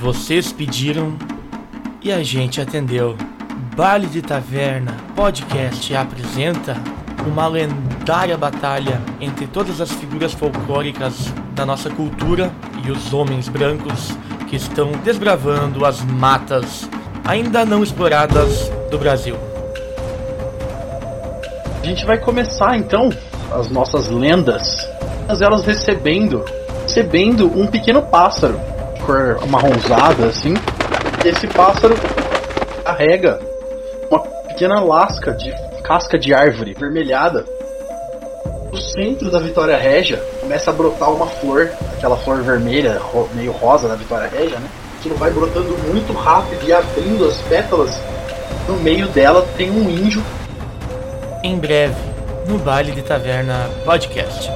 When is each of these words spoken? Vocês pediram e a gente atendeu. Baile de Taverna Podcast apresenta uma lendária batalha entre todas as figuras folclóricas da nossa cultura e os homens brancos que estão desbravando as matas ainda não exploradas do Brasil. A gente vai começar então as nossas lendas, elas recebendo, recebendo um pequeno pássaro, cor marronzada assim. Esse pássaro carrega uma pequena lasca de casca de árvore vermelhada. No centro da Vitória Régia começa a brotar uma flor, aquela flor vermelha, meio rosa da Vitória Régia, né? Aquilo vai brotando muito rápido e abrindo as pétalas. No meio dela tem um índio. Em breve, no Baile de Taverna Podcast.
Vocês 0.00 0.52
pediram 0.52 1.16
e 2.02 2.10
a 2.10 2.22
gente 2.22 2.60
atendeu. 2.60 3.16
Baile 3.76 4.06
de 4.06 4.22
Taverna 4.22 4.96
Podcast 5.14 5.94
apresenta 5.94 6.76
uma 7.26 7.46
lendária 7.46 8.36
batalha 8.36 9.00
entre 9.20 9.46
todas 9.46 9.80
as 9.80 9.92
figuras 9.92 10.32
folclóricas 10.32 11.32
da 11.54 11.64
nossa 11.64 11.90
cultura 11.90 12.50
e 12.84 12.90
os 12.90 13.12
homens 13.12 13.48
brancos 13.48 14.16
que 14.48 14.56
estão 14.56 14.92
desbravando 15.04 15.84
as 15.84 16.02
matas 16.02 16.88
ainda 17.24 17.64
não 17.64 17.82
exploradas 17.82 18.68
do 18.90 18.98
Brasil. 18.98 19.36
A 21.82 21.86
gente 21.86 22.04
vai 22.04 22.18
começar 22.18 22.76
então 22.76 23.10
as 23.52 23.68
nossas 23.68 24.08
lendas, 24.08 24.88
elas 25.40 25.64
recebendo, 25.64 26.44
recebendo 26.82 27.46
um 27.58 27.66
pequeno 27.66 28.02
pássaro, 28.02 28.58
cor 29.02 29.46
marronzada 29.48 30.26
assim. 30.26 30.54
Esse 31.24 31.46
pássaro 31.46 31.94
carrega 32.84 33.38
uma 34.10 34.20
pequena 34.20 34.80
lasca 34.80 35.32
de 35.32 35.52
casca 35.82 36.18
de 36.18 36.32
árvore 36.32 36.74
vermelhada. 36.74 37.44
No 38.70 38.78
centro 38.78 39.30
da 39.30 39.38
Vitória 39.38 39.76
Régia 39.76 40.16
começa 40.40 40.70
a 40.70 40.72
brotar 40.72 41.12
uma 41.12 41.26
flor, 41.26 41.70
aquela 41.96 42.16
flor 42.16 42.42
vermelha, 42.42 43.00
meio 43.34 43.52
rosa 43.52 43.88
da 43.88 43.94
Vitória 43.94 44.28
Régia, 44.28 44.58
né? 44.58 44.68
Aquilo 44.98 45.16
vai 45.16 45.30
brotando 45.30 45.76
muito 45.88 46.12
rápido 46.12 46.66
e 46.66 46.72
abrindo 46.72 47.26
as 47.26 47.36
pétalas. 47.42 48.00
No 48.68 48.76
meio 48.76 49.08
dela 49.08 49.46
tem 49.56 49.70
um 49.70 49.90
índio. 49.90 50.22
Em 51.42 51.58
breve, 51.58 51.96
no 52.46 52.56
Baile 52.58 52.92
de 52.92 53.02
Taverna 53.02 53.68
Podcast. 53.84 54.48